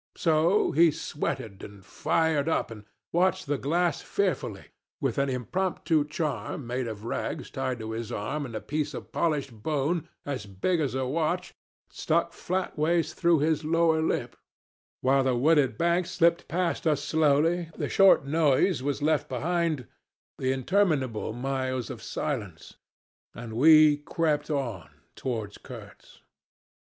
So 0.17 0.71
he 0.71 0.89
sweated 0.89 1.63
and 1.63 1.85
fired 1.85 2.49
up 2.49 2.71
and 2.71 2.85
watched 3.11 3.45
the 3.45 3.59
glass 3.59 4.01
fearfully 4.01 4.69
(with 4.99 5.19
an 5.19 5.29
impromptu 5.29 6.07
charm, 6.07 6.65
made 6.65 6.87
of 6.87 7.05
rags, 7.05 7.51
tied 7.51 7.77
to 7.77 7.91
his 7.91 8.11
arm, 8.11 8.43
and 8.47 8.55
a 8.55 8.61
piece 8.65 8.95
of 8.95 9.11
polished 9.11 9.61
bone, 9.61 10.09
as 10.25 10.47
big 10.47 10.79
as 10.79 10.95
a 10.95 11.05
watch, 11.05 11.53
stuck 11.91 12.33
flatways 12.33 13.13
through 13.13 13.41
his 13.41 13.63
lower 13.63 14.01
lip), 14.01 14.35
while 15.01 15.23
the 15.23 15.37
wooded 15.37 15.77
banks 15.77 16.09
slipped 16.09 16.47
past 16.47 16.87
us 16.87 17.03
slowly, 17.03 17.69
the 17.77 17.87
short 17.87 18.25
noise 18.25 18.81
was 18.81 19.03
left 19.03 19.29
behind, 19.29 19.85
the 20.39 20.51
interminable 20.51 21.31
miles 21.31 21.91
of 21.91 22.01
silence 22.01 22.75
and 23.35 23.53
we 23.53 23.97
crept 23.97 24.49
on, 24.49 24.89
towards 25.15 25.59
Kurtz. 25.59 26.23